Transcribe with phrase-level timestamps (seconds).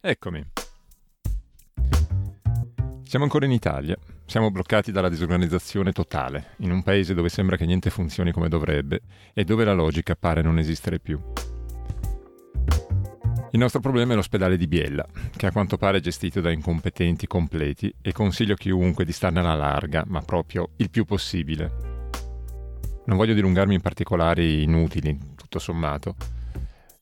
[0.00, 0.40] Eccomi.
[3.02, 3.96] Siamo ancora in Italia.
[4.26, 9.00] Siamo bloccati dalla disorganizzazione totale, in un paese dove sembra che niente funzioni come dovrebbe
[9.34, 11.20] e dove la logica pare non esistere più.
[13.50, 17.26] Il nostro problema è l'ospedale di Biella, che a quanto pare è gestito da incompetenti
[17.26, 21.72] completi e consiglio a chiunque di starne alla larga, ma proprio il più possibile.
[23.06, 26.14] Non voglio dilungarmi in particolari inutili, tutto sommato,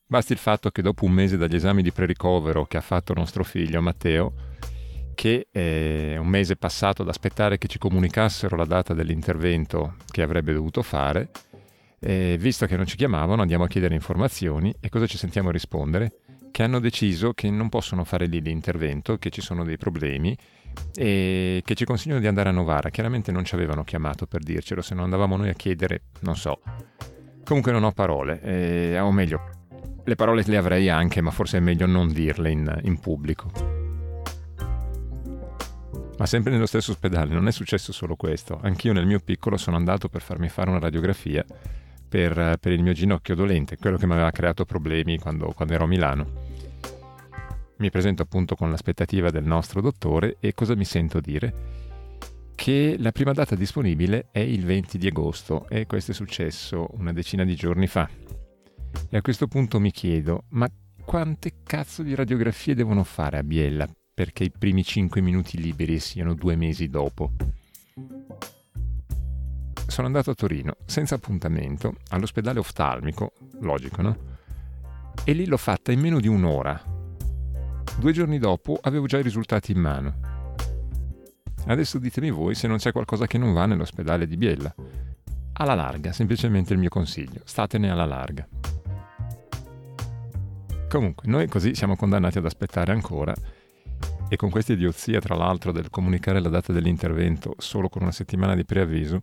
[0.09, 3.43] Basti il fatto che dopo un mese dagli esami di pre-ricovero che ha fatto nostro
[3.43, 4.35] figlio Matteo,
[5.17, 10.53] che è un mese passato ad aspettare che ci comunicassero la data dell'intervento che avrebbe
[10.53, 11.31] dovuto fare,
[11.99, 16.21] e visto che non ci chiamavano andiamo a chiedere informazioni e cosa ci sentiamo rispondere?
[16.53, 20.39] Che hanno deciso che non possono fare lì l'intervento, che ci sono dei problemi
[20.95, 22.91] e che ci consigliano di andare a Novara.
[22.91, 26.61] Chiaramente non ci avevano chiamato per dircelo, se non andavamo noi a chiedere, non so.
[27.45, 29.56] Comunque non ho parole, eh, o meglio,
[30.07, 33.51] le parole le avrei anche, ma forse è meglio non dirle in, in pubblico.
[36.17, 38.59] Ma sempre nello stesso ospedale non è successo solo questo.
[38.63, 41.45] Anch'io nel mio piccolo sono andato per farmi fare una radiografia
[42.09, 45.85] per, per il mio ginocchio dolente, quello che mi aveva creato problemi quando, quando ero
[45.85, 46.27] a Milano.
[47.79, 51.75] Mi presento appunto con l'aspettativa del nostro dottore e cosa mi sento dire?
[52.55, 57.13] Che la prima data disponibile è il 20 di agosto e questo è successo una
[57.13, 58.09] decina di giorni fa.
[59.09, 60.69] E a questo punto mi chiedo, ma
[61.05, 66.35] quante cazzo di radiografie devono fare a Biella perché i primi 5 minuti liberi siano
[66.35, 67.33] due mesi dopo?
[69.87, 74.17] Sono andato a Torino senza appuntamento all'ospedale oftalmico, logico no?
[75.25, 76.83] E lì l'ho fatta in meno di un'ora.
[77.99, 80.15] Due giorni dopo avevo già i risultati in mano.
[81.67, 84.75] Adesso ditemi voi se non c'è qualcosa che non va nell'ospedale di Biella.
[85.55, 88.47] Alla larga, semplicemente il mio consiglio, statene alla larga.
[90.97, 93.35] Comunque, noi così siamo condannati ad aspettare ancora
[94.31, 98.55] e con questa idiozia, tra l'altro, del comunicare la data dell'intervento solo con una settimana
[98.55, 99.21] di preavviso,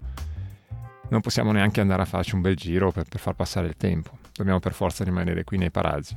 [1.09, 4.19] non possiamo neanche andare a farci un bel giro per, per far passare il tempo.
[4.33, 6.15] Dobbiamo per forza rimanere qui nei paraggi.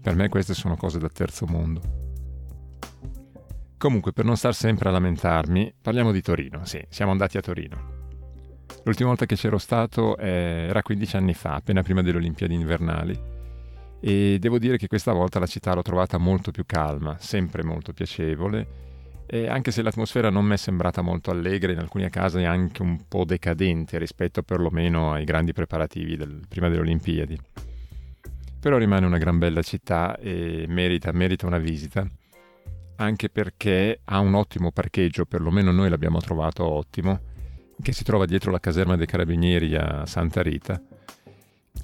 [0.00, 1.80] Per me queste sono cose da terzo mondo.
[3.76, 6.64] Comunque, per non star sempre a lamentarmi, parliamo di Torino.
[6.66, 8.02] Sì, siamo andati a Torino.
[8.84, 13.33] L'ultima volta che c'ero stato eh, era 15 anni fa, appena prima delle Olimpiadi invernali
[14.06, 17.94] e devo dire che questa volta la città l'ho trovata molto più calma, sempre molto
[17.94, 18.82] piacevole.
[19.24, 23.08] E anche se l'atmosfera non mi è sembrata molto allegra, in alcuni casi anche un
[23.08, 27.40] po' decadente rispetto perlomeno ai grandi preparativi del, prima delle Olimpiadi.
[28.60, 32.06] Però rimane una gran bella città e merita, merita una visita,
[32.96, 37.20] anche perché ha un ottimo parcheggio, perlomeno noi l'abbiamo trovato ottimo,
[37.80, 40.78] che si trova dietro la caserma dei carabinieri a Santa Rita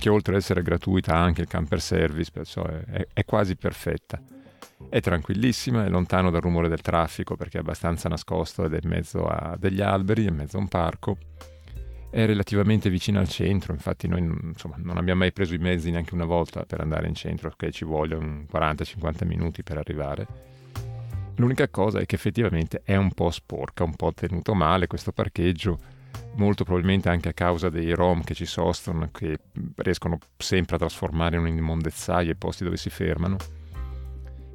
[0.01, 4.19] che oltre ad essere gratuita ha anche il camper service, è, è, quasi perfetta.
[4.89, 8.89] È tranquillissima, è lontano dal rumore del traffico perché è abbastanza nascosto ed è in
[8.89, 11.19] mezzo a degli alberi, in mezzo a un parco.
[12.11, 16.15] È relativamente vicino al centro, infatti noi insomma, non abbiamo mai preso i mezzi neanche
[16.15, 20.27] una volta per andare in centro, perché ci vogliono 40-50 minuti per arrivare.
[21.37, 25.79] L'unica cosa è che effettivamente è un po' sporca, un po' tenuto male questo parcheggio,
[26.35, 29.39] molto probabilmente anche a causa dei rom che ci sostengono, che
[29.77, 33.37] riescono sempre a trasformare in un'immondezzaia i posti dove si fermano.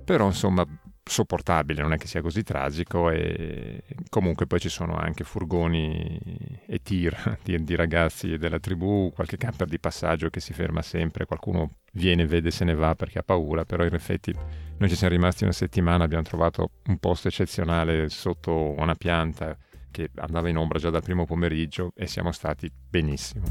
[0.04, 0.66] Però insomma
[1.08, 6.20] sopportabile, non è che sia così tragico e comunque poi ci sono anche furgoni
[6.66, 11.78] e tir di ragazzi della tribù, qualche camper di passaggio che si ferma sempre, qualcuno
[11.94, 14.34] viene, vede, se ne va perché ha paura, però in effetti
[14.78, 19.56] noi ci siamo rimasti una settimana, abbiamo trovato un posto eccezionale sotto una pianta
[19.96, 23.46] che andava in ombra già dal primo pomeriggio e siamo stati benissimo.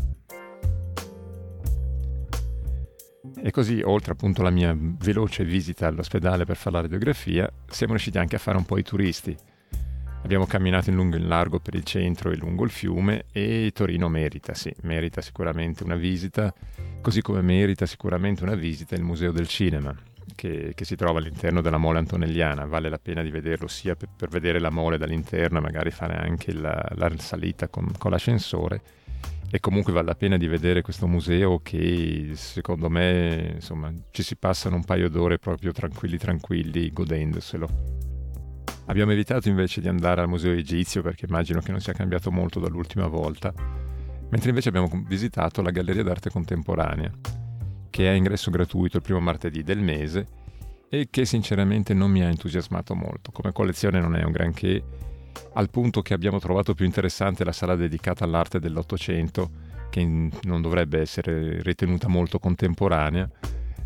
[3.42, 8.18] E così, oltre appunto alla mia veloce visita all'ospedale per fare la radiografia, siamo riusciti
[8.18, 9.34] anche a fare un po' i turisti.
[10.22, 13.70] Abbiamo camminato in lungo e in largo per il centro e lungo il fiume e
[13.74, 16.52] Torino merita, sì, merita sicuramente una visita,
[17.00, 19.94] così come merita sicuramente una visita il Museo del Cinema,
[20.34, 24.08] che, che, si trova all'interno della mole antonelliana, vale la pena di vederlo sia per,
[24.16, 28.82] per vedere la mole dall'interno e magari fare anche la, la salita con, con, l'ascensore.
[29.50, 34.36] E comunque vale la pena di vedere questo museo che secondo me insomma ci si
[34.36, 37.68] passano un paio d'ore proprio tranquilli tranquilli godendoselo.
[38.86, 42.58] Abbiamo evitato invece di andare al museo egizio perché immagino che non sia cambiato molto
[42.58, 43.52] dall'ultima volta,
[44.28, 47.43] mentre invece abbiamo visitato la Galleria d'arte contemporanea
[47.94, 50.26] che è a ingresso gratuito il primo martedì del mese
[50.88, 53.30] e che sinceramente non mi ha entusiasmato molto.
[53.30, 54.82] Come collezione non è un granché,
[55.52, 59.48] al punto che abbiamo trovato più interessante la sala dedicata all'arte dell'Ottocento,
[59.90, 63.30] che non dovrebbe essere ritenuta molto contemporanea,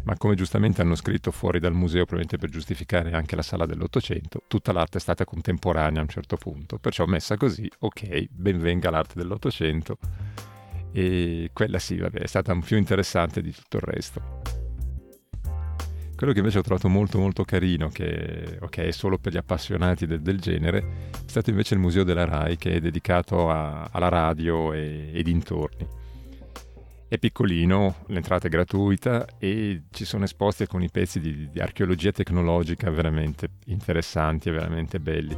[0.04, 4.44] ma come giustamente hanno scritto fuori dal museo, probabilmente per giustificare anche la sala dell'Ottocento,
[4.48, 9.16] tutta l'arte è stata contemporanea a un certo punto, perciò messa così, ok, benvenga l'arte
[9.16, 9.98] dell'Ottocento,
[10.92, 14.66] e quella sì, vabbè, è stata più interessante di tutto il resto.
[16.18, 20.04] Quello che invece ho trovato molto molto carino, che okay, è solo per gli appassionati
[20.04, 20.78] del, del, genere,
[21.12, 25.22] è stato invece il Museo della RAI che è dedicato a, alla radio e, e
[25.22, 25.86] dintorni.
[27.06, 32.90] È piccolino, l'entrata è gratuita e ci sono esposti alcuni pezzi di, di archeologia tecnologica
[32.90, 35.36] veramente interessanti e veramente belli.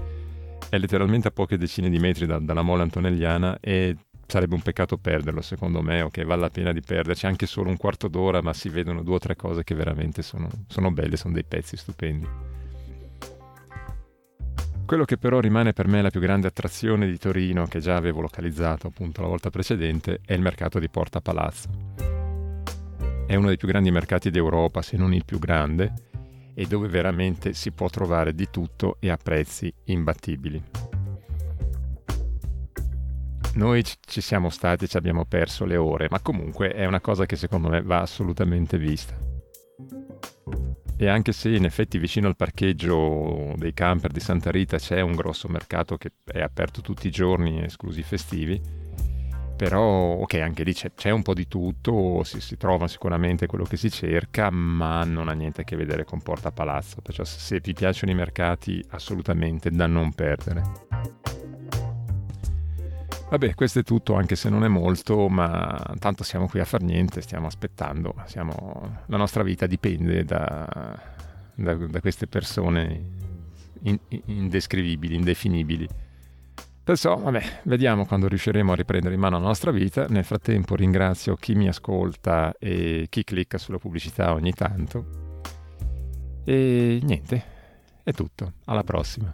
[0.66, 3.96] È letteralmente a poche decine di metri da, dalla molla antonelliana e
[4.30, 7.76] sarebbe un peccato perderlo secondo me, ok, vale la pena di perderci anche solo un
[7.76, 11.34] quarto d'ora, ma si vedono due o tre cose che veramente sono, sono belle, sono
[11.34, 12.28] dei pezzi stupendi.
[14.86, 18.20] Quello che però rimane per me la più grande attrazione di Torino, che già avevo
[18.20, 21.68] localizzato appunto la volta precedente, è il mercato di Porta Palazzo.
[23.26, 25.92] È uno dei più grandi mercati d'Europa, se non il più grande,
[26.54, 30.79] e dove veramente si può trovare di tutto e a prezzi imbattibili.
[33.60, 37.26] Noi ci siamo stati e ci abbiamo perso le ore, ma comunque è una cosa
[37.26, 39.14] che secondo me va assolutamente vista.
[40.96, 45.12] E anche se in effetti vicino al parcheggio dei camper di Santa Rita c'è un
[45.12, 48.58] grosso mercato che è aperto tutti i giorni, esclusi i festivi,
[49.58, 53.64] però ok, anche lì c'è, c'è un po' di tutto, si, si, trova sicuramente quello
[53.64, 57.60] che si cerca, ma non ha niente a che vedere con Porta Palazzo, perciò se
[57.60, 61.19] vi piacciono i mercati assolutamente da non perdere.
[63.30, 66.82] Vabbè, questo è tutto, anche se non è molto, ma tanto siamo qui a far
[66.82, 68.14] niente, stiamo aspettando.
[68.26, 69.04] Siamo...
[69.06, 70.68] La nostra vita dipende da,
[71.54, 73.02] da, da queste persone
[73.82, 75.88] in, indescrivibili, indefinibili.
[76.82, 80.06] Perciò, vabbè, vediamo quando riusciremo a riprendere in mano la nostra vita.
[80.08, 85.52] Nel frattempo ringrazio chi mi ascolta e chi clicca sulla pubblicità ogni tanto.
[86.42, 87.44] E niente,
[88.02, 88.54] è tutto.
[88.64, 89.32] Alla prossima.